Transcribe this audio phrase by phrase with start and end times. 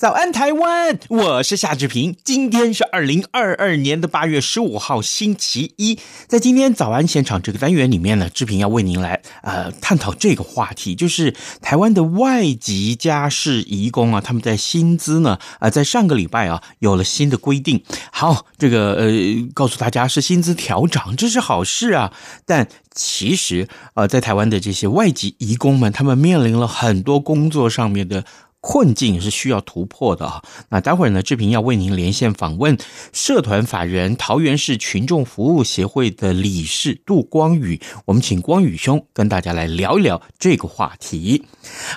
[0.00, 0.98] 早安，台湾！
[1.08, 2.16] 我是夏志平。
[2.24, 5.98] 今天是二零二二年的八月十五号，星期一。
[6.26, 17.84] 在今天早安现场这个单元里面呢，志平要为您来呃探讨这个话题，就是台湾的外籍家事移工啊，他们在薪资呢啊、呃，在上个礼拜啊有了新的规定。
[18.10, 19.10] 好，这个呃
[19.52, 22.10] 告诉大家是薪资调涨，这是好事啊。
[22.46, 28.24] 但其实呃，在台湾的这些外籍移工们，他们面临了很多工作上面的。
[28.60, 30.42] 困境是需要突破的啊！
[30.68, 32.76] 那待会儿呢，志平要为您连线访问
[33.12, 41.44] 社团法人桃园市群众服务协会的理事杜光宇，我们请光宇兄跟大家来聊一聊这个话题。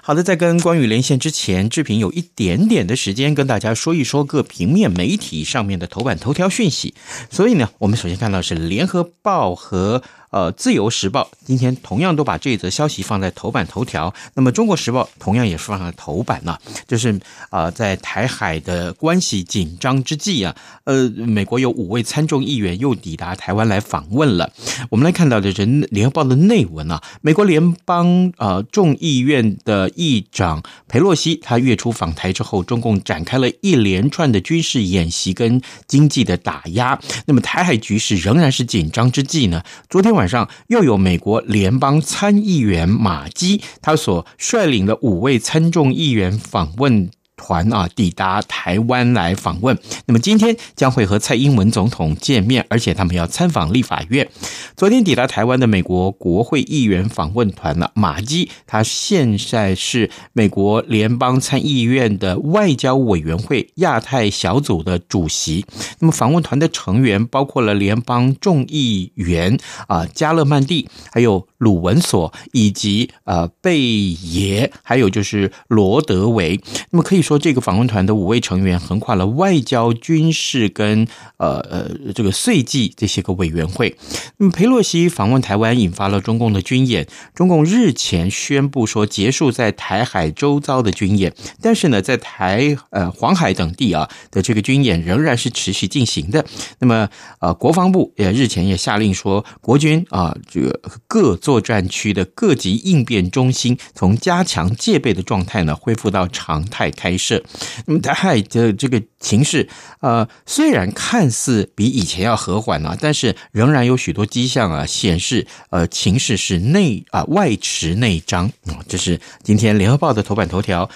[0.02, 6.94] 好的，在跟光宇连线之前，志平有一点点的时间跟大家说一说各平面媒体上面的头版头条讯息。
[7.30, 10.02] 所以呢，我们首先看到是联合报和。
[10.34, 14.12] 呃，《自由时报》今天同样都把这一则消息放在头版头条。
[14.34, 16.60] 那么，《中国时报》同样也是放在头版了。
[16.88, 17.12] 就是
[17.52, 24.52] 啊、呃，在台海的关系紧张之际啊，呃，美国有五位参众议员又抵达台湾来访问了。
[24.90, 37.00] 我们来看到的人《联合报》的内文啊，美国联邦呃众议院的议长裴洛西，他月初访台之后，中共展开了一连串的军事演习跟经济的打压。
[37.28, 40.23] 那么，台海局势仍然是紧张之际呢，昨天晚。
[40.24, 47.10] 晚上又有美国联邦参议员马基，他所率领的五位参众议员访问。
[47.36, 54.30] 团啊抵达台湾来访问，那么今天将会和蔡英文总统见面，而且他们要参访立法院。
[54.76, 65.66] 昨天抵达台湾的美国国会议员访问团呢，马基他现在是美国联邦参议院的外交委员会亚太小组的主席。
[66.00, 69.58] 那么访问团的成员包括了联邦众议员
[69.88, 76.60] 啊加勒曼蒂，还有鲁文索以及呃贝爷，还有就是罗德维。
[76.90, 77.40] 那么可以说。
[77.44, 83.98] 这个访问团的五位成员横跨了外交、军事跟呃呃这个税计这些个委员会。
[84.38, 96.46] 那么裴洛西访问台湾引发了中共的军演，中共日前宣布说结束在台海周遭的军演，但是呢，在台呃黄海等地啊的这个军演仍然是持续进行的。
[96.80, 97.10] 那么
[97.42, 107.44] 呃国防部也日前也下令说，国军啊这个各作战区的各级应变中心从加强戒备的状态呢恢复到常态开设。
[107.86, 109.70] 那么台海的这个情势，
[110.00, 118.82] 呃，虽然看似比以前要和缓啊，但是仍然有许多迹象啊，显示呃情势是内啊、外弛内张啊。
[118.88, 120.90] 这是今天联合报的头版头条，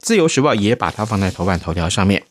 [0.00, 2.24] 自由时报也把它放在头版头条上面。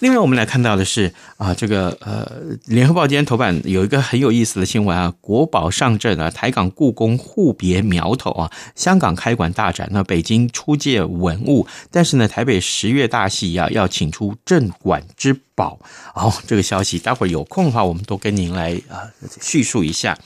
[0.00, 2.26] 另外，我们来看到的是啊，这个呃，
[2.66, 15.78] 《联合报》今天头版有一个很有意思的新闻啊，国宝上阵啊，台港故宫互别苗头啊，香港开馆大展，那北京出借文物，但是呢，台北十月大戏啊，要请出镇馆之宝。
[16.14, 19.04] 哦，这个消息，待会儿有空的话，我们都跟您来啊
[19.40, 20.18] 叙述一下。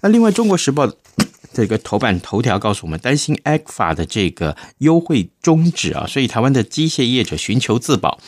[0.00, 0.86] 那另外，《中国时报》。
[1.58, 8.20] 这个头版头条告诉我们，担心 ECFA 的这个优惠终止啊，所以台湾的机械业者寻求自保。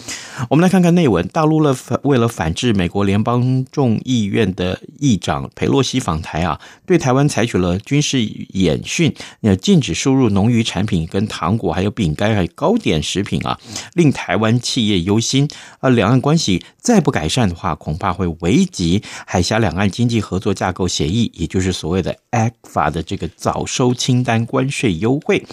[0.48, 13.56] 我们来看看内文，大陆了为了反制美国联邦众议院的议长佩洛西访台啊，对台湾采取了军事演训，要禁止输入农渔产品、跟糖果、还有饼干、还有糕点食品啊，
[13.94, 15.88] 令台湾企业忧心啊。
[15.90, 23.19] 两岸关系再不改善的话，恐怕会危及海峡两岸经济合作架构协议，也就是所谓的 ECFA 的这个。
[23.20, 25.44] 个早收清单关税优惠，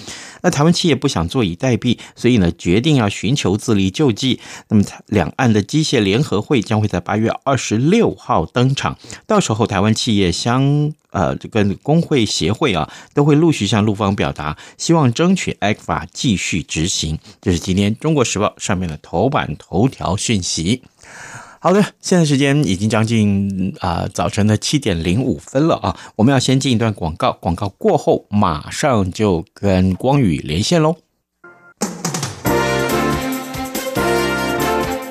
[0.42, 4.40] 那台湾企业不想坐以待毙，所以呢决定要寻求自力救济。
[4.69, 17.19] 那么两岸的机械联合会将会在八月二十六号登场，到时候台湾企业相呃这个工会协会啊都会陆续向陆方表达，希望争取 ECFA 继续执行。
[17.42, 20.84] 这是今天中国时报上面的头版头条讯息。
[21.59, 30.98] 好的，现在时间已经将近啊、早晨的七点零五分了啊，我们要先进一段广告，广告过后马上就跟光宇连线喽。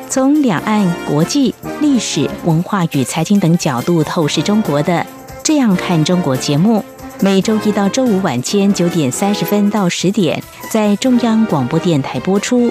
[0.09, 4.95] 从两岸、国际、历史文化与财经等角度透视中国的
[5.43, 6.83] 《这样看中国》节目，
[7.21, 12.71] 每周一到周五晚间九点三十分到十点在中央广播电台播出。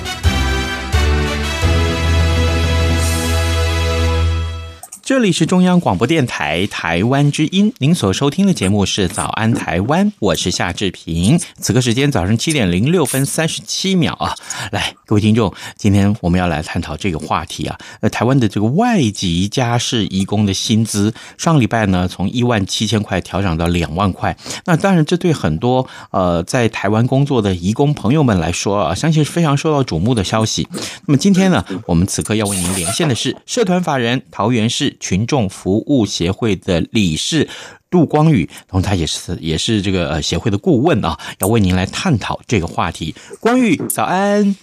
[5.11, 11.37] 这里是中央广播电台台湾之音，您所收听的节目是《早安台湾》，我是夏志平。
[11.57, 14.33] 此刻时间早上七点零六分三十七秒啊，
[14.71, 17.77] 来，各位听众，今天我们要来探讨这个话题啊。
[17.99, 24.37] 呃，台湾的这个外籍家事移工的薪资，上礼拜呢从一万七千块调涨到两万块。
[24.63, 30.65] 那当然，这对很多呃在台湾工作的移工朋友们来说啊，相信是非常受到瞩目的消息。
[31.05, 37.49] 那么今天呢，我们此刻要为您连线的是社团法人桃园市群众服务协会的理事
[37.89, 43.13] 杜光宇，同时他也是也是这个呃协会的顾问啊，要为您来探讨这个话题。
[43.41, 44.55] 光宇，早安！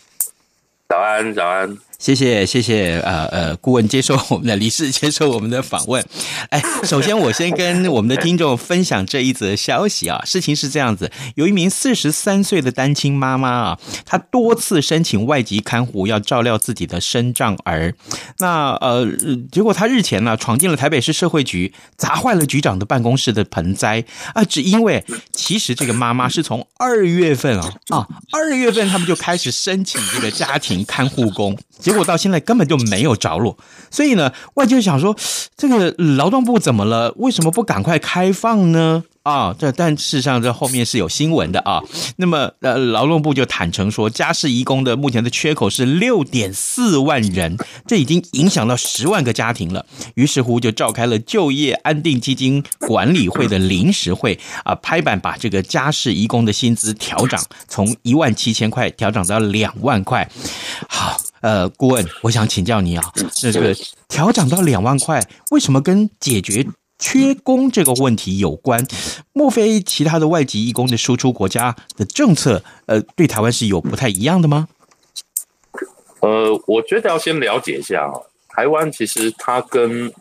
[0.88, 1.76] 早安，早安。
[1.98, 6.04] 谢谢谢谢，呃呃，顾问接受我们的理事接受我们的访问。
[6.50, 10.22] 哎，首先我先跟我们的听众分享这一则消息啊。
[10.24, 17.92] 事情是这样子，有一名四十三岁的单亲妈妈啊，她多次申请外籍看护，要照料自己的身障儿。
[18.38, 19.04] 那呃，
[19.50, 24.04] 结果她日前呢，闯进了台北市社会局，砸坏了局长的办公室的盆栽
[24.34, 31.58] 啊，只因为其实这个妈妈是从二月份啊啊，二月份他们就开始申请这个家庭看护工。
[31.88, 33.56] 结果到现在根本就没有着落，
[33.90, 35.16] 所以呢，外界想说，
[35.56, 37.14] 这个劳动部怎么了？
[37.16, 39.04] 为什么不赶快开放呢？
[39.22, 41.82] 啊，这但事实上这后面是有新闻的啊。
[42.16, 47.56] 那么呃，劳动部就坦诚说，家事义工的目前的缺口是六点四万人，
[47.86, 49.86] 这已经影响到十万个家庭了。
[50.14, 60.30] 于是乎就召开了就业安定基金管理会的临时会啊，拍板把这个家事义工的薪资调涨，从一万七千块调涨到两万块。
[60.86, 61.18] 好。
[61.40, 63.74] 呃，顾问，我想请教你啊，这个
[64.08, 66.66] 调涨到两万块，为什么跟解决
[66.98, 68.84] 缺工这个问题有关？
[69.32, 74.66] 莫非其他的外籍义工的输出国家的政策，呃，对台湾是有不太一样的吗？
[76.20, 78.18] 呃，我觉得要先了解一下啊，
[78.48, 80.12] 台湾其实它跟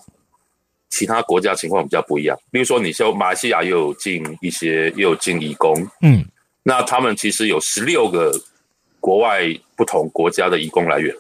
[0.92, 2.38] 其他国家情况比较不一样。
[2.52, 6.24] 比如说，你像马来西亚又有进一些，又有进义工，嗯，
[6.62, 8.32] 那他们其实有十六个。
[9.08, 9.42] 国外
[9.78, 11.16] 不同国家的移工来源，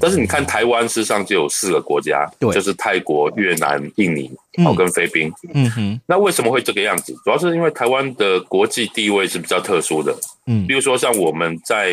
[0.00, 5.32] 但是你看台湾，事实上就有四个国家，就是泰国、越南、印尼，然后跟菲律宾。
[5.54, 7.14] 嗯哼，那为什么会这个样子？
[7.24, 10.12] 主要是因为台湾的国际地位是比较特殊的。
[10.48, 11.92] 嗯，比如说像我们在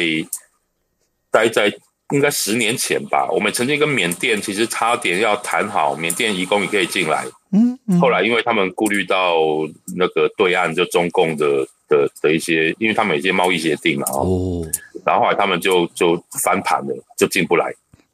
[1.29, 1.71] 待在
[2.11, 7.25] 应该十年前吧，我们曾经跟缅甸其实差点要谈好，缅甸移工也可以进来。
[7.51, 9.35] 嗯，后来因为他们顾虑到
[9.95, 11.67] 那个对岸就中共的。
[11.91, 14.65] 的的一些，因为他们有一些贸易协定嘛，哦，
[15.05, 17.69] 然后后来他们就就翻盘了，就进不来。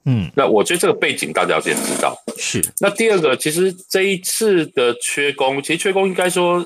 [0.05, 2.17] 嗯，那我觉得这个背景大家要先知道。
[2.39, 2.59] 是。
[2.79, 6.65] 那第二个，其实这一次的缺工，其实缺工应该说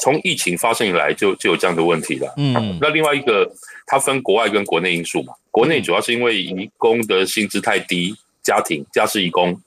[0.00, 2.32] 从疫情发生以来就就有这样的问题了。
[2.36, 2.78] 嗯。
[2.80, 3.50] 那另外一个，
[3.86, 5.34] 它分国外跟国内因素嘛。
[5.50, 9.60] 国内主要是因为移工的薪资太低，家庭家事移工，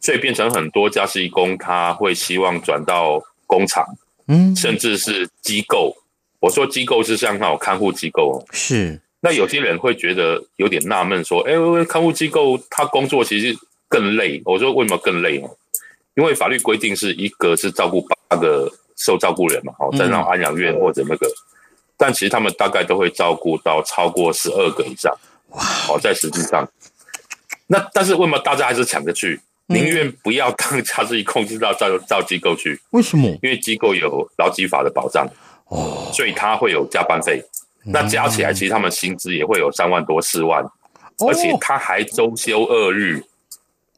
[0.00, 3.84] 所以变成很多家事移工他会希望转到工厂，
[4.28, 5.96] 嗯，甚至是机构。
[6.40, 9.00] 我说机构是像那种看护机构哦，是。
[9.20, 11.54] 那有些人会觉得有点纳闷，说：“哎，
[11.86, 13.56] 看护机构他工作其实
[13.88, 15.56] 更累。”我说：“为什么更累哦？
[16.14, 21.26] 因为法律规定是一个是照顾八个受照顾人嘛，哦，在那种安养院或者那个，
[21.96, 25.12] 但其实他们大概都会照顾到超过十二个以上。
[25.50, 26.68] 哇，哦，在实际上，
[27.66, 29.40] 那但是为什么大家还是抢着去？
[29.66, 32.78] 宁愿不要当家自己控制到到到机构去。
[32.90, 33.28] 为什么？
[33.42, 35.26] 因为机构有劳基法的保障，
[35.68, 37.42] 哦，所以他会有加班费。
[37.86, 40.62] 那加起来，其实他们薪资也会有三万多、四万，
[41.26, 43.22] 而且他还周休二日。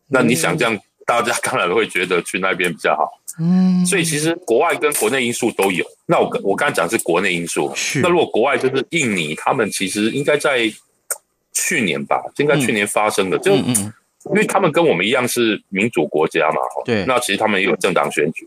[0.08, 3.08] 那你想这样，大家当然会觉得去那边比较好。
[3.38, 5.82] 嗯，所以其实国外跟国内因素都有。
[6.04, 8.00] 那我我刚才讲是国内因素，是。
[8.00, 10.70] 那如果国外就是印尼，他们其实应该在
[11.52, 13.92] 去年吧，应该去年发生的，就因
[14.32, 17.04] 为他们跟我们一样是民主国家嘛，对。
[17.06, 18.46] 那其实他们也有政党选举，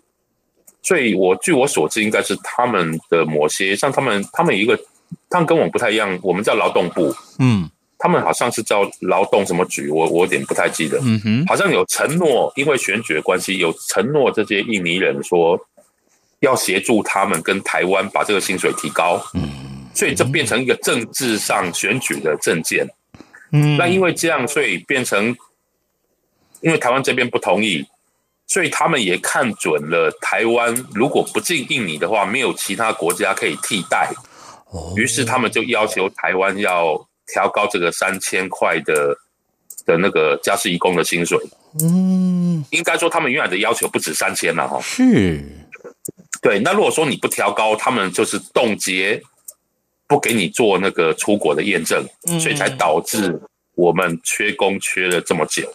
[0.83, 4.79] 所以我据我所知，应该是他们的某些像他们，他们有一个。
[5.27, 7.67] 他们跟我们不太一样，我们叫劳动部，嗯，
[8.01, 15.59] 他们好像是叫劳动什么局，我我有点不太记得，嗯哼，好像有承诺，因为选举的关系，有承诺这些印尼人说
[16.39, 19.51] 要协助他们跟台湾把这个薪水提高，嗯，
[19.93, 22.87] 所以这变成一个政治上选举的政见，
[23.51, 25.35] 嗯，那因为这样，所以变成，
[26.61, 27.85] 因为台湾这边不同意，
[28.47, 34.09] 所以他们也看准了台湾如果不进印尼的话，没有其他国家可以替代。
[34.95, 39.15] 于是他们就要求台湾要调高这个三千块的
[39.85, 41.37] 的那个家事义工的薪水。
[41.81, 44.79] 嗯，应该说他们原来的要求不止三千了哈。
[44.81, 45.43] 是，
[46.41, 46.59] 对。
[46.59, 49.21] 那如果说你不调高，他们就是冻结，
[50.07, 52.03] 不给你做那个出国的验证，
[52.39, 53.39] 所以才导致
[53.75, 55.71] 我们缺工缺了这么久。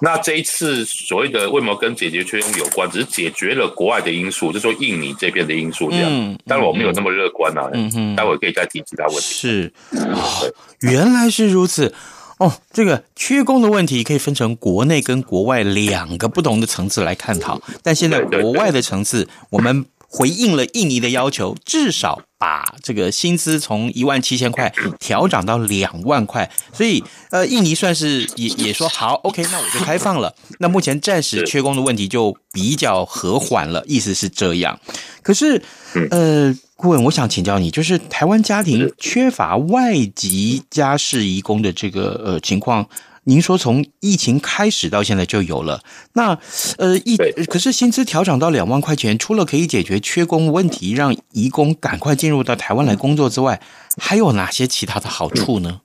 [0.00, 6.08] 那这一次所谓的为什么跟解决缺工有关，只是解决了国外的因素，就是说印尼这边的因素这样。
[6.10, 7.68] 嗯，但是我没有那么乐观啊。
[7.72, 9.20] 嗯哼，待会可以再提其他问题。
[9.20, 11.94] 是，哦，原来是如此。
[12.38, 17.60] 哦，这个缺工的问题可以分成国内跟国外两个不同的层次来探讨。
[17.82, 22.22] 但现在国外的层次，我们回应了印尼的要求，至少。
[22.40, 30.34] 把这个薪资从一万七千块调涨到两万块，所以呃，印尼算是也也说好，OK，那我就开放了。
[30.58, 34.80] 那目前暂时缺工的问题就比较和缓了，意思是这样。
[35.20, 35.62] 可是
[36.10, 42.88] 呃，顾问，我想请教你，就是台湾家庭缺乏外籍家事移工的这个呃情况。
[43.30, 45.84] 您说从疫情开始到现在就有了，
[46.14, 46.36] 那
[46.78, 53.62] 呃一可是薪资调涨到两万块钱，除了可以解决缺工问题，让移工赶快进入到台湾来工作之外，
[53.96, 55.82] 还有哪些其他的好处呢？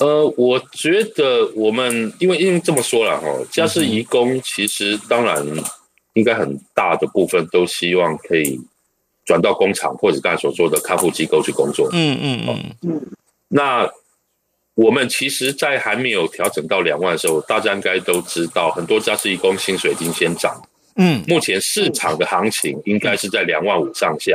[0.00, 5.42] 呃，我觉得我们因为因为这么说了哈，家事移工其实当然
[6.12, 8.60] 应该很大的部分都希望可以
[9.24, 11.88] 转到工厂或者刚才所说的看护机构去工作。
[11.92, 13.06] 嗯嗯嗯嗯，
[13.48, 13.90] 那。
[14.74, 20.58] 我们其实，在还没有调整到两万的时候，大家应该都知道，很多家事移工薪水已经先涨。
[20.96, 24.34] 嗯，目前市场的行情应该是在两万五上下。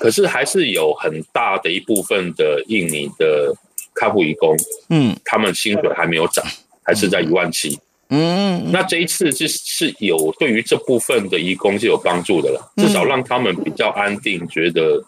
[0.00, 3.54] 可是还是有很大的一部分的印尼的
[3.94, 4.56] 看护移工，
[4.88, 6.42] 嗯，他们薪水还没有涨，
[6.82, 7.78] 还是在一万七。
[8.08, 15.04] 嗯，那这一次是是有对于这部分的移工是有帮助的了，至少让他们比较安定，觉得。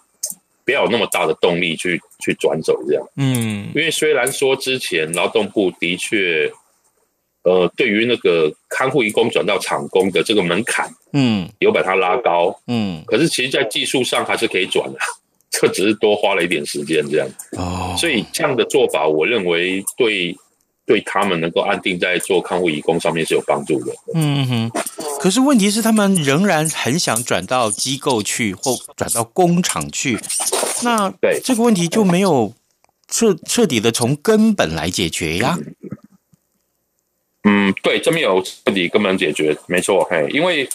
[0.65, 6.51] 不要有那么大的动力去去转走这样，嗯，因为虽然说之前劳动部的确，
[7.43, 14.99] 呃，对于那个看护移工转到厂工的这个门槛，嗯，有把它拉高，嗯，可是其实，在技术上还是可以转的，
[15.51, 20.37] 这只是多花了一点时间这样，哦，所以这样的做法，我认为对。
[20.87, 23.93] 对他们能够安定在做看护移工上面是有帮助的。
[24.13, 24.71] 嗯哼，
[25.25, 30.19] 可是问题是他们仍然很想转到机构去或转到工厂去，
[30.83, 32.53] 那对这个问题就没有
[33.09, 35.59] 彻彻底的从根本来解决呀？
[37.45, 40.69] 嗯，对，这没有彻底根本解决，没错，嘿，因为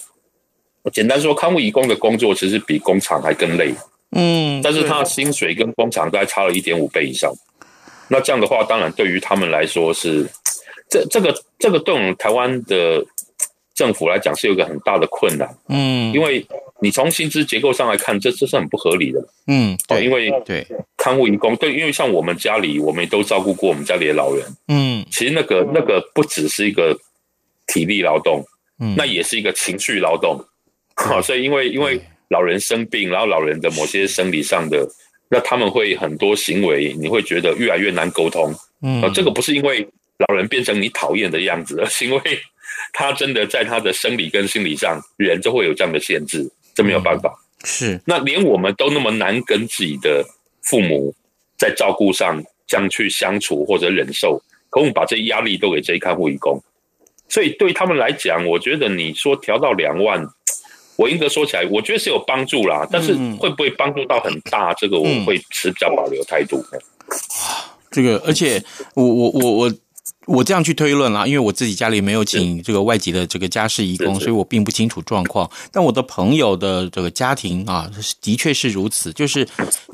[0.91, 3.72] 简单说，看护义工的工作其实比工厂还更累。
[4.13, 7.32] 嗯，但是他的薪水跟工厂大概差了一点五倍以上。
[8.08, 10.27] 那这样的话，当然对于他们来说是，
[10.89, 13.06] 这这个这个对我们台湾的
[13.79, 16.45] 政府来讲是有一个很大的困难，嗯，因为
[16.81, 20.67] 你从薪资结构上来看，这这是很不合理的，嗯，对，因为对。
[20.98, 26.93] 看护员工，对，因为像我们家里，我们也都照顾过我们家里的老人，嗯，其实那个那个不只是一个
[27.67, 28.43] 体力劳动，
[28.81, 30.38] 嗯，那也是一个情绪劳动，
[30.95, 34.86] 好，所以因为因为老人生病，然后老人的某些生理上的。
[35.31, 38.51] 那他们会很多行为，你会觉得越来越难沟通。
[38.81, 39.88] 嗯，这个不是因为
[40.27, 42.21] 老人变成你讨厌的样子，而是因为
[42.93, 47.34] 他真的在他的生理跟心理上，人就会有这样的限制，这没有办法。
[47.63, 50.25] 是，那连我们都那么难跟自己的
[50.63, 51.13] 父母
[51.58, 56.62] 在照顾上这样去相处或者忍受，可我们把这压力都给这一看护义工，
[57.27, 60.25] 所以对他们来讲，我觉得你说调到两万。
[60.96, 64.74] 我应该说起来，我觉得是有帮助啦，但是会不会帮助到很大？
[64.74, 66.58] 这个我会持比较保留态度。
[66.58, 66.75] 哇
[67.89, 68.62] 这个，而且
[68.96, 69.74] 我我我我
[70.29, 75.50] 我这样去推论啦，因为我自己家里没有请这个外籍的这个家事义工，所以我并不清楚状况。
[75.71, 77.89] 但我的朋友的这个家庭啊，
[78.21, 79.12] 的确是如此。
[79.13, 79.48] 就是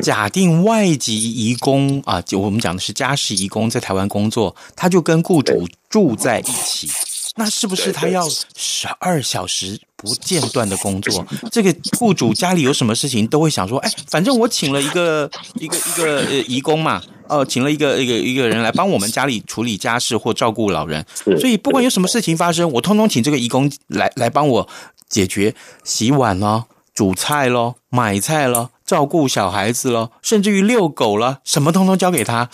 [0.04, 6.90] 假定外籍义工啊，就我们讲的是家事义工在台湾工作，他就跟雇主住在一起，
[7.36, 11.26] 那是不是他要十二小时不间断的工作？
[11.50, 17.02] 这个雇主家里有什么事情都会想说，哎，反正我请了一个一个一个呃义工嘛。
[17.28, 21.06] 哦，请了一个一个一个人来帮我们家里处理家事或照顾老人，
[21.40, 24.70] 所以不管有什么事情发生，我通通请这个义工来来帮我
[25.10, 32.50] 解决，洗碗咯，煮菜咯，买菜咯，照顾小孩子咯，甚至于遛狗了，什么通通交给他，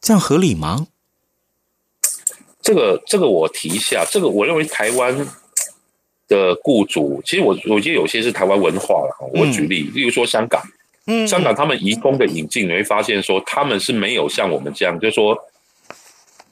[0.00, 0.86] 这样合理吗？
[2.62, 5.14] 这个这个我提一下，这个我认为台湾
[6.28, 10.62] 的雇主，其实我我觉得有些是台湾文化了，我举例，例如说香港。
[11.26, 15.36] 香港他们移工的引进，你会发现说他们是没有像我们这样，就是说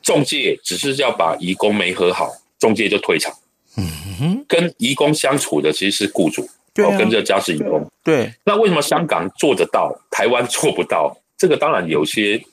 [0.02, 3.32] 中介只是要把移工没和好，中介就退场。
[3.78, 7.90] 嗯，跟移工相处的其实是雇主，对、跟这家是移工。
[8.04, 11.16] 对，那为什么香港做得到，台湾做不到？
[11.38, 12.44] 这个当然有些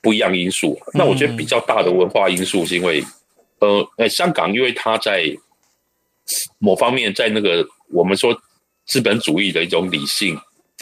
[0.00, 0.76] 不一样因素。
[0.94, 3.04] 那我觉得比较大的文化因素是因为，
[3.60, 5.24] 呃，呃，香港因为它在
[6.58, 8.36] 某方面在那个我们说
[8.86, 10.36] 资本主义的一种理性。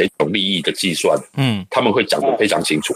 [0.06, 2.94] 这种利益的计算，嗯，他们会讲得非常清楚，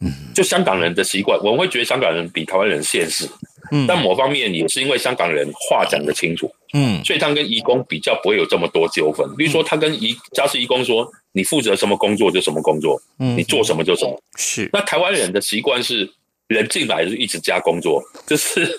[0.00, 3.28] 嗯，就香港人的习惯，我们会觉得香港人比台湾人现实，
[3.72, 9.28] 嗯，但某方面也是因为香港人话讲得清楚，嗯，所以他跟移工比较不会有这么多纠纷。
[9.36, 14.70] 比如说，他跟移家事移工说，你负责什么工作就什么工作，嗯，你做什么就什么，是。
[14.72, 16.08] 那台湾人的习惯是，
[16.46, 18.78] 人进来就一直加工作， 就是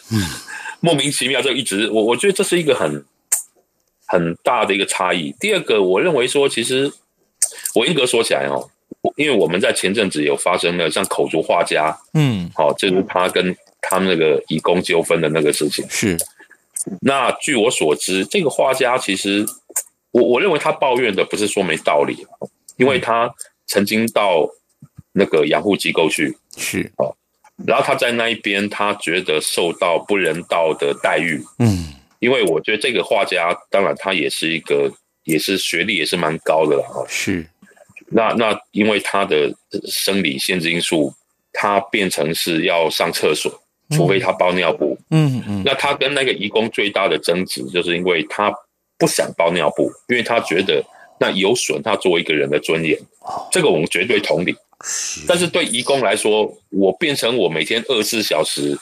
[0.79, 3.03] 莫名其妙就一直，我我觉得这是一个很
[4.07, 5.35] 很大的一个差异。
[5.41, 6.89] 第二个，我认为说其实。
[7.73, 8.69] 我严格说起来哦，
[9.15, 15.85] 因为我们在前阵子有发生了像口足画家，嗯，好，就是他跟他们那个移工纠纷的那个事情。
[15.89, 16.17] 是，
[17.01, 19.45] 那据我所知，这个画家其实
[20.11, 22.17] 我我认为他抱怨的不是说没道理，
[22.77, 23.33] 因为他
[23.67, 24.47] 曾经到
[25.13, 27.15] 那个养护机构去，是，哦，
[27.65, 34.91] 然后他在那一边他觉得受到不人道的待遇，嗯，因为我觉得这个画家当然他也是一个。
[35.25, 37.45] 也是学历也是蛮高的了哈，是，
[38.09, 39.51] 那那因为他的
[39.87, 41.11] 生理限制因素，
[41.51, 43.51] 他变成是要上厕所，
[43.89, 48.53] 除非他包尿布，嗯嗯，那他跟那个义工最大的争执，就是因为他
[48.99, 50.83] 不想包尿布，因为他觉得
[51.19, 52.95] 那有损他作为一个人的尊严，
[53.51, 54.55] 这个我们绝对同理，
[55.27, 58.77] 但是对义工来说，我变成我每天二十四小时，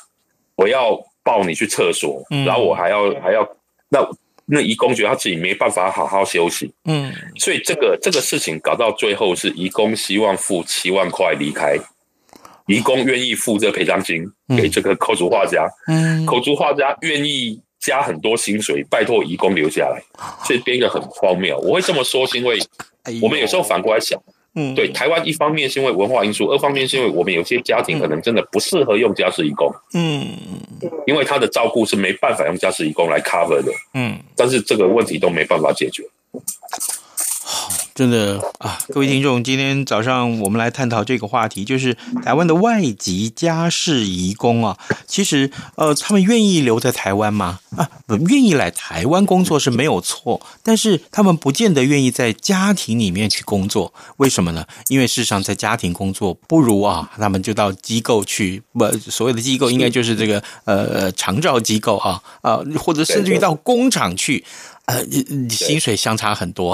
[0.55, 3.47] 我要抱你去厕所，然后我还要还要
[3.87, 4.05] 那。
[4.53, 11.75] 那移工觉得他自己没办法好好休息，嗯，所以这个这个事情搞到最后是移工希望付七万块离开，
[12.67, 14.23] 移工愿意付这个赔偿金
[14.55, 19.99] 给这个口族画家，嗯，口族画家愿意加很多薪水，拜托移工留下来，
[20.45, 21.57] 所以变得很荒谬。
[21.57, 22.59] 我会这么说是因为
[23.23, 24.21] 我们有时候反过来想。
[24.55, 30.27] 嗯，对，台湾一方面是因为文化因素，二方面是因为我们有些家庭可能真的不适合用家事义工，嗯，
[31.07, 36.03] 因为他的照顾是没办法用家事义工来 cover 的，嗯，但是这个问题都没办法解决。
[37.95, 44.75] 真的啊，各位听众，今天早上我们来探讨这个话题，就是台湾的外籍家事移工啊，
[45.05, 47.59] 其实呃，他们愿意留在台湾吗？
[47.77, 47.87] 啊，
[48.27, 54.65] 愿意来台湾工作是没有错，但是他们不见得愿意在家庭里面去工作，为什么呢？
[54.87, 64.43] 因为事实上在家庭工作不如啊，他们就到机构去，不，所谓的机构应该就是这个呃长照机构啊啊，或者甚至于到工厂去。
[64.85, 66.73] 呃，你薪水相差很多，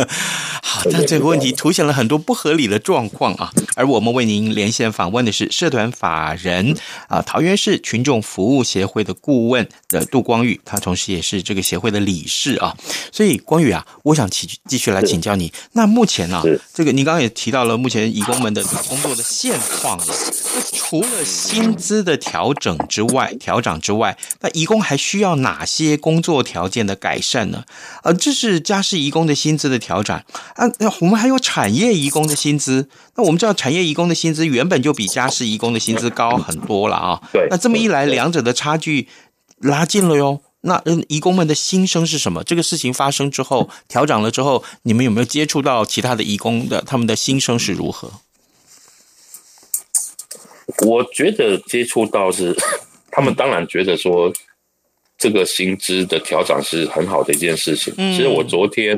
[0.64, 3.52] 好，但这个问题凸显了很多不合理的状况啊。
[3.76, 6.74] 而我们为您连线访问的是社团法人
[7.08, 12.74] 啊，桃园市群众服务协会的顾问的杜光宇，他同时也是这个协会的理事啊。
[13.12, 15.52] 所以，光宇啊，我想继继续来请教你。
[15.72, 20.06] 那目前呢、啊，这个您刚刚也提到了目前义工们的工作的现况了。
[20.06, 27.33] 那除了薪资的调整之外，调整之外，那义工还需要哪些工作条件的改善？
[27.50, 27.64] 呢？
[28.02, 30.14] 呃，这是家事义工的薪资的调整
[30.54, 30.68] 啊。
[30.78, 32.88] 那我们还有产业义工的薪资。
[33.16, 37.20] 那我们知道，产业义工的薪资原本就比家事义工的薪资高很多了啊。
[37.32, 37.48] 对。
[37.50, 39.08] 那这么一来，两者的差距
[39.58, 40.40] 拉近了哟。
[40.60, 42.42] 那嗯，义工们的心声是什么？
[42.44, 46.80] 这个事情发生之后，调整了之后，你们有没有接触到其他的义工的？
[46.86, 48.10] 他们的心声是如何？
[50.86, 52.56] 我觉得接触到是，
[53.12, 54.32] 他们当然觉得说。
[55.24, 57.94] 这个薪资的调整是很好的一件事情。
[57.96, 58.94] 其实我昨天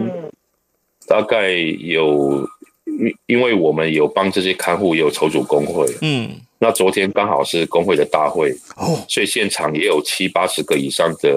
[1.06, 2.44] 大概有，
[2.84, 11.32] 因因为我们有帮这些看护有筹组工会，嗯，那昨天刚好是工会的大会哦，所以现场也有七八十个以上的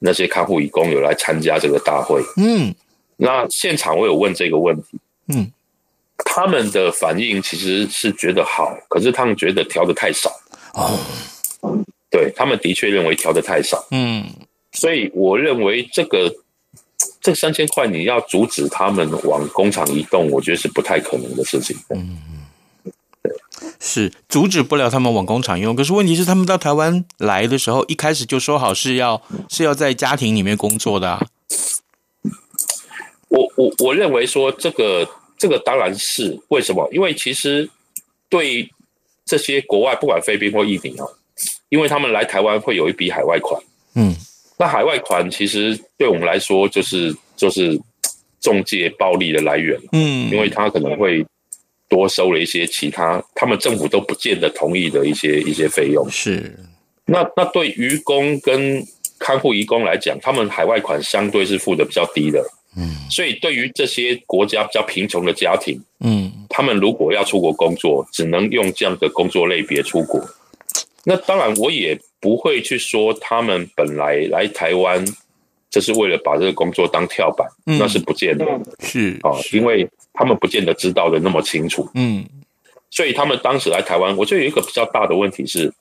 [0.00, 2.20] 那些看护义工有来参加这个大会。
[2.36, 2.74] 嗯，
[3.16, 5.52] 那现场我有问这个问题，嗯，
[6.24, 10.28] 他们的反应其实是觉得好，可是他们觉得调的太少。
[10.74, 10.98] 哦，
[12.10, 13.86] 对，他们的确认为调的太少。
[13.90, 14.26] 嗯，
[14.72, 16.34] 所以我认为这个
[17.20, 21.76] 这三千块你要阻止他们往工厂移动，我觉得是不太可能的事情。
[21.90, 22.18] 嗯。
[23.78, 31.26] 是阻止不了他们往工厂用，可是问题是他们到台湾来的时候，一开始就说好是要是要在家庭里面工作的啊。
[33.28, 36.88] 我我我认为说这个这个当然是为什么？
[36.92, 37.68] 因为其实
[38.28, 38.70] 对
[39.24, 41.06] 这些国外不管菲律宾或印尼啊，
[41.70, 43.60] 因为他们来台湾会有一笔海外款，
[43.94, 44.14] 嗯，
[44.58, 47.80] 那海外款其实对我们来说就是就是
[48.38, 51.24] 中介暴利的来源，嗯，因为他可能会。
[51.90, 56.08] 多收了一些其他，他们政府都不见得同意的一些一些费用。
[56.08, 56.56] 是，
[57.06, 58.80] 那那对移工跟
[59.18, 62.40] 看护移工来讲，他们海外款相对是付的比较低的。
[62.76, 70.24] 嗯，所以对于这些国家比较贫穷的家庭，嗯，他们如果要出国工作，只能用这样的工作类别出国。
[71.04, 75.04] 那当然，我也不会去说他们本来来台湾，
[75.70, 78.44] 就是为了把这个工作当跳板，嗯、那是不见得。
[78.80, 79.88] 是啊，因为。
[80.12, 82.26] 他们不见得知道的那么清楚，嗯，
[82.90, 85.72] 所以他们当时来台湾，我觉得有一个比较大的问题是，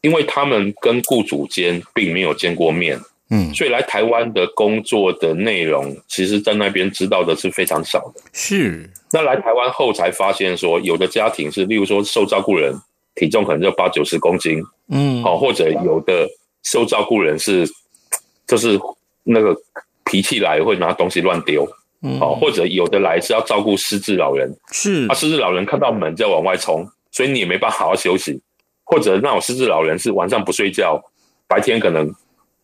[0.00, 8.22] 因为他们跟雇主间并没有见过面，嗯，所以来台湾的工作的内容，其实在那边知道的是非常少的。
[8.32, 12.72] 是，那来台湾后才发现说，有的家庭是，例如说受照顾人
[13.18, 16.28] 体重可能就八九十公斤，嗯，好，或者有的
[16.62, 17.66] 受照顾人是，
[18.46, 18.78] 就是
[19.24, 19.56] 那个
[20.04, 21.68] 脾气来会拿东西乱丢。
[22.00, 25.06] 嗯，好，或者有的来是要照顾失智老人，是。
[25.08, 28.40] 啊，失智老人看到门就要往外冲，所以你也没办法好好休息。
[28.84, 31.02] 或者那种失智老人是晚上不睡觉，
[31.46, 32.10] 白天可能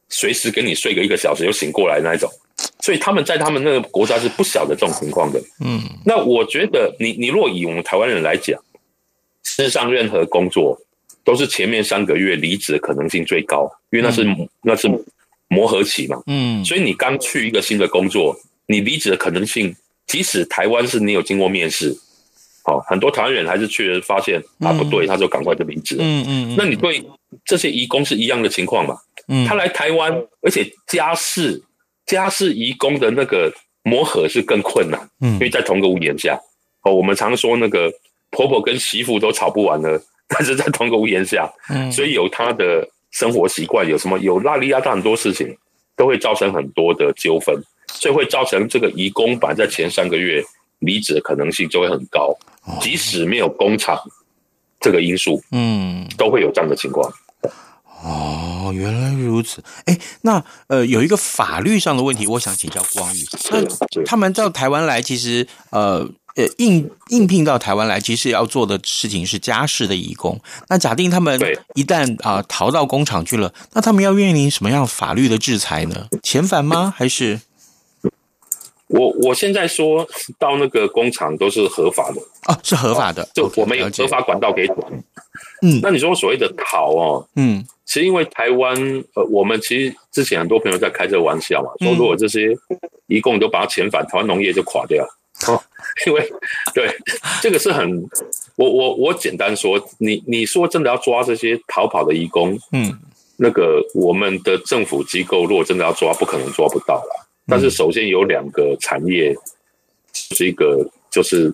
[0.09, 2.31] 随时给你睡个一个小时又醒过来那一种，
[2.81, 5.39] 所以他们在他们那个国家是不晓得这种情况的。
[5.65, 8.59] 嗯，那我觉得你你若以我们台湾人来讲，
[9.45, 10.77] 事实上任何工作
[11.23, 14.89] 都是前面三个月离职的可能性最高，因为那是、嗯、那是
[15.47, 16.21] 磨合期嘛。
[16.27, 18.37] 嗯，所以你刚去一个新的工作。
[18.67, 19.77] 你离职的可能性，
[20.07, 21.95] 即使台湾是你有经过面试，
[22.63, 26.03] 好，很多台湾人还是去了发现啊不对，他就赶快就离职了。
[26.03, 27.05] 嗯嗯，那你对
[27.45, 28.97] 这些移工是一样的情况嘛？
[29.29, 31.63] 嗯，他来台湾，而且家事
[32.07, 33.53] 家事移工的那个
[33.83, 36.41] 磨合是更困难，嗯，因为在同个屋檐下。
[36.85, 37.93] 哦，我们常说那个
[38.35, 45.57] 婆婆跟媳妇都吵不完了， 但是在同个屋檐下，嗯，所以有她的生活习惯，有什么有拉里亚，很多事情
[45.97, 47.55] 都会造成很多的纠纷。
[47.87, 50.43] 所以会造成这个移工版在前三个月
[50.81, 52.37] 离职的可能性就会很高，
[52.81, 53.97] 即使没有工厂
[54.81, 57.09] 这个因素，嗯，都会有这样的情况。
[58.03, 59.63] 哦，原来如此。
[59.85, 63.21] 哎，那呃，有一个法律上的问题，我想请教光宇。
[63.53, 70.41] 那他们到台湾来，其实呃呃应应聘到台湾来，其实要做的事情是家事的移工。
[70.69, 71.41] 那假定他们
[71.75, 76.09] 一旦啊、呃、逃到工厂去了，那他们要面临什么样法律的制裁呢？
[76.23, 76.93] 遣返吗？
[76.97, 77.41] 还是？
[78.89, 80.07] 我我现在说
[80.39, 84.69] 到那个工厂都是合法的啊，是合法的，就我们有合法管道可以。
[85.63, 88.77] 嗯，那你说所谓的逃哦，嗯，其实因为台湾
[89.15, 92.55] 呃，我们其实之前很多朋友在开这个玩笑嘛，说如果这些
[93.07, 95.05] 一共都把它遣返，台湾农业就垮掉。
[95.47, 95.63] 哦，
[96.07, 96.33] 因为
[96.75, 96.89] 对
[97.43, 98.09] 这个是很，
[98.57, 102.99] 我我我简单说，你你说真的要抓这些逃跑的义工，嗯，
[103.37, 107.29] 那个我们的政府机构如果真的要抓，不可能抓不到了。
[107.47, 109.37] 但是首先有两个产业，
[110.13, 111.53] 是一个就是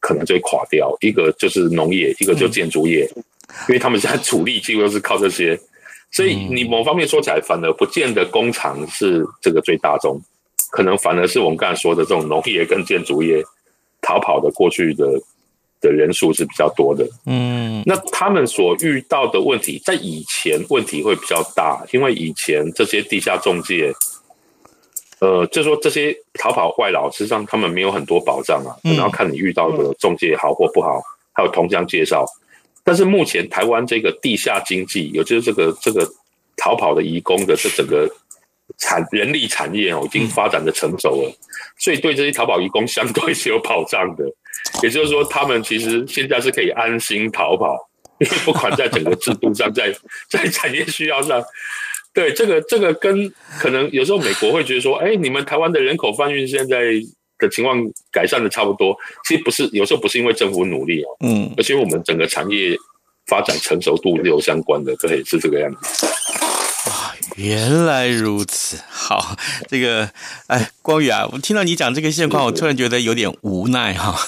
[0.00, 3.08] 可能就会垮掉，一个就是农业，一个就建筑业，
[3.68, 5.56] 因为他们现在主力几乎都是靠这些，
[6.10, 10.20] 所以你某方面说起来，反而不见得工厂是这个最大宗，
[10.70, 13.42] 可能反而是我们刚才说的这种农业跟建筑业
[14.00, 15.06] 逃跑的过去的
[15.80, 17.06] 的人数是比较多的。
[17.26, 23.92] 嗯，那他们所遇到的问题，在以前问题会比较大，因为以前这些地下中介。
[25.20, 31.02] 呃，就说这些逃跑外劳，实际上他们没有很多保障啊，然后看你遇到的中介好或不好，
[31.32, 32.24] 还有同乡介绍。
[32.84, 36.08] 但是目前台湾这个地下经济，也就是这个这个
[36.56, 38.08] 逃跑的移工的这整个
[38.76, 41.32] 产人力产业哦，已经发展的成熟了，
[41.78, 44.24] 所以对这些逃跑移工相对是有保障的。
[44.82, 47.76] 也就是说，他们其实现在是可以安心逃跑，
[48.18, 49.92] 因为不管在整个制度上，在
[50.28, 51.42] 在产业需要上。
[52.12, 56.92] 对，这个这个跟可能有时候美国会觉得说，哎，你们台湾的人口贩运现在
[57.38, 62.76] 的情况改善的差不多，其实不是，有时候不是因为政府努力哦，嗯，而且我们整个产业
[63.26, 66.06] 发展成熟度是有相关的，对，是这个样子。
[67.38, 68.78] 啊，原来如此。
[68.90, 69.36] 好，
[69.68, 70.10] 这个，
[70.48, 74.18] 哎，光宇啊，我听到你讲这个现况，我突然觉得有点无奈哈。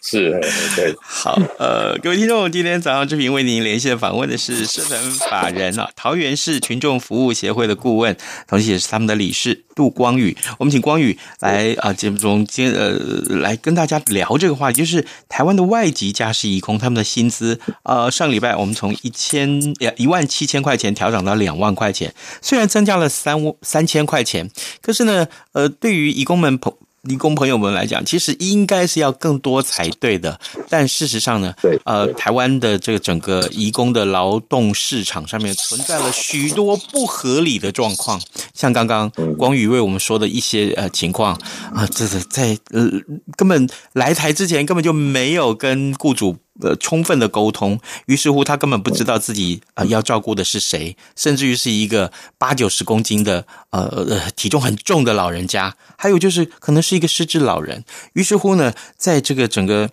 [0.00, 0.40] 是，
[0.76, 0.94] 对。
[1.02, 10.36] 好，呃，各位听众，今天早上志平为您连线访问的是社团法人啊，桃园市群众服务协会的顾问，同时也是他们的理事杜光宇。
[10.58, 12.92] 我们请光宇来啊节目中接呃
[13.40, 17.60] 来跟大家聊这个话题，就是台湾的外籍家事移工他们的薪资。
[17.82, 19.60] 呃，上个礼拜我们从一千
[19.96, 24.50] 一万七千块钱调整到两万块钱，虽然增加了三三千块钱，
[24.82, 26.72] 可是呢，呃，对于义工们朋。
[27.08, 31.54] 移工朋友们来讲，其实应该是要更多才对的，但事实上呢，
[31.84, 38.20] 呃，台湾的这个整个移工的劳动市场上面存在了许多不合理的状况，
[38.52, 41.34] 像刚刚光宇为我们说的一些呃情况
[41.72, 42.90] 啊，这是在呃
[43.36, 46.36] 根本来台之前根本就没有跟雇主。
[46.60, 57.84] 呃，充分的沟通，于是乎他根本不知道自己呃要照顾的是谁，甚至于是一个八九十公斤的呃呃体重很重的老人家，还有就是可能是一个失智老人。
[58.14, 59.88] 于是乎呢，在这个整个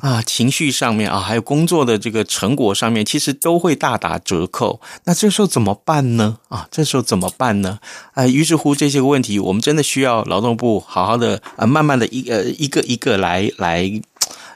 [0.00, 4.80] 啊情绪上面啊，还有工作的这个成果上面，其实都会大打折扣。
[5.04, 6.36] 那这时候怎么办呢？
[6.50, 7.78] 啊，这时候怎么办呢？
[8.12, 14.02] 啊，于是乎这些问题，我们真的需要劳动部好好的啊，慢慢的一呃一个一个来来。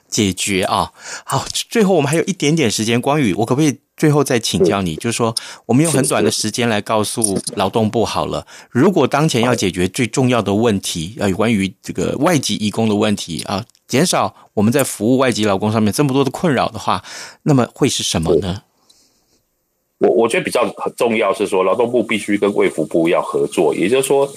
[0.08, 0.92] 解决啊，
[1.24, 4.94] 好，最后我们还有一点点时间，光宇，我可不可以最后再请教你？
[4.96, 5.34] 就是说，
[5.66, 8.46] 我们用很短的时间来告诉劳动部好了。
[8.70, 17.02] 如果当前要解决最重要的问题，啊，有关于这个外籍义工的问题啊，减少我们在服务外籍劳工上面这么多的困扰的话，
[17.42, 18.62] 那么会是什么呢？
[19.98, 24.32] 我我觉得比较很重要是说，劳动部必须跟卫福部要合作，也就是说，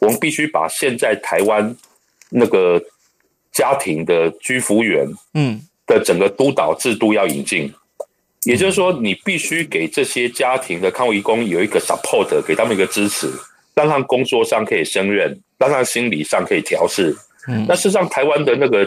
[0.00, 1.74] 我们必须把现在台湾
[2.28, 2.82] 那个。
[3.52, 7.72] 家庭的居服员，嗯，的整个督导制度要引进，
[8.44, 13.30] 也就是说，你必须给这些家庭的看护移工有一个 support，给他们一个支持，
[13.74, 17.14] 让他们工作上可以胜任，让他们心理上可以调试。
[17.46, 18.86] 嗯，那事实上，台湾的那个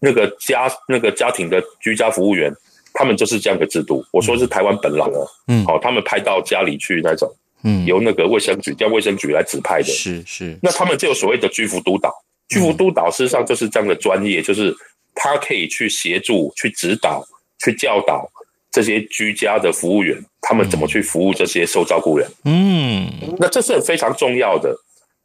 [0.00, 2.52] 那个家那个家庭的居家服务员，
[2.94, 4.04] 他们就是这样的制度。
[4.12, 7.28] 我说是台湾本劳哦，嗯，好，他们派到家里去那种，
[7.64, 12.14] 嗯，由那个卫生局叫卫生局来指派的，是是，那他们就有所谓的居服督导。
[12.48, 14.74] 居服督导事实上就是这样的专业，就是
[15.14, 17.22] 他可以去协助、去指导、
[17.62, 18.26] 去教导
[18.70, 22.26] 这些居家的服务员，他们怎么去服务这些受照顾人。
[22.44, 23.06] 嗯，
[23.38, 24.74] 那这是非常重要的。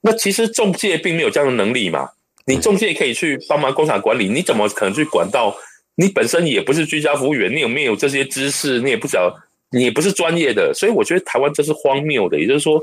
[0.01, 2.09] 那其实中介并没有这样的能力嘛？
[2.45, 5.55] 你中介可以去帮忙工厂管理，你怎么可能去管到？
[5.95, 8.79] 你本身也不是居家服务员，你有没有这些知识？
[8.81, 9.35] 你也不晓得，
[9.71, 10.73] 你也不是专业的。
[10.73, 12.81] 所以我觉得台湾这是荒谬的，也就是说。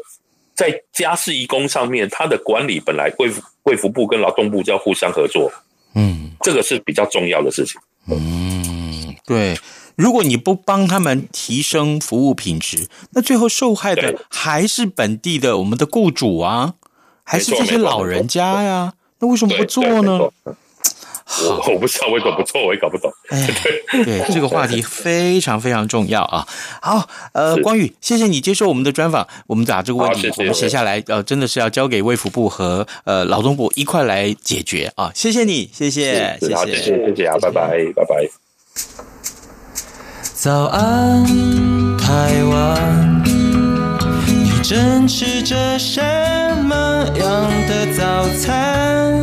[0.56, 3.30] 在家事移工上面，他的管理本来卫
[3.70, 5.52] 卫福部跟劳动部就要互相合作，
[5.94, 7.80] 嗯，这个是比较重要的事情。
[8.10, 9.56] 嗯，对，
[9.94, 16.74] 如果你不帮他们提升服务品质，那最后受害的还是本地的我们的雇主啊，
[17.22, 18.94] 还是这些老人家呀？
[19.20, 20.28] 那为什么不做呢？
[21.38, 23.12] 我我不知道为什么不错，我也搞不懂。
[23.28, 23.48] 哎，
[24.04, 26.46] 对，这个话题非常非常重要啊。
[26.82, 29.26] 好，呃，光宇，谢谢你接受我们的专访。
[29.46, 35.12] 我们把这个问题我们写下来，呃，真的是要交给卫福部和呃劳动部一块来解决啊。
[35.14, 38.28] 谢谢你，谢谢，谢谢，谢谢，谢谢啊，拜拜，拜拜。
[40.34, 41.24] 早安，
[41.98, 43.22] 台湾，
[44.26, 46.00] 你正吃着什
[46.64, 49.22] 么样的早餐？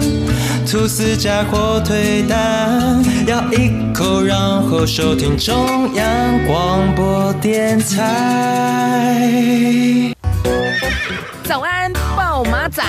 [0.70, 9.34] 吐司加火腿蛋，咬一口，然后收听中央广播电台。
[11.46, 12.84] 早安，暴马仔。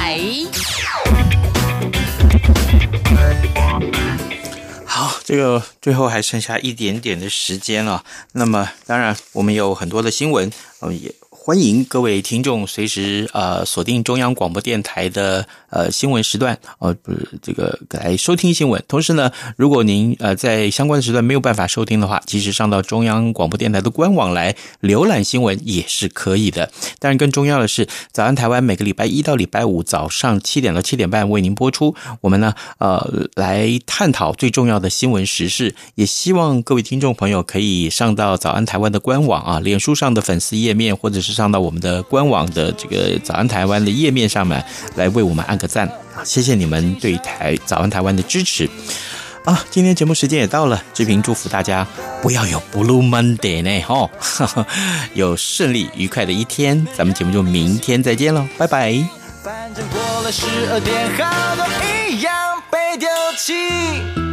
[4.84, 8.02] 好，这个最后还剩下一点点的时间了。
[8.32, 11.14] 那么，当然我们有很多的新闻，我们也。
[11.48, 18.84] 欢迎各位听众随时呃锁定中央广播电台的呃新闻时段呃不是这个来收听新闻。
[18.86, 26.70] 同时呢，如果您呃在相关的时段没有办法收听的话，及时上到中央广播电台的官网来浏览新闻也是可以的。
[26.98, 31.94] 当然，更重要的是，早安台湾每个礼拜一到礼拜五早上七点到七点半为您播出。
[32.20, 41.37] 我们呢呃来探讨最重要的新闻时事，也希望各位听众朋友可以上到早安台湾的官网啊，脸书上的粉丝页面或者是。
[41.38, 44.62] 上到我们的官网的这个早安台湾的页面上面
[44.96, 46.24] 来为我们按个赞啊！
[46.24, 48.68] 谢谢你们对台早安台湾的支持
[49.44, 49.64] 啊！
[49.70, 51.86] 今天节目时间也到了，志平祝福大家
[52.20, 54.66] 不要有 Blue Monday 呢，哈，
[55.14, 58.92] 有顺利愉快的一天，咱们节目就明天再见喽，拜拜。
[59.44, 61.64] 反正过了十二点，好多
[62.10, 62.32] 一样
[62.68, 64.27] 被丢弃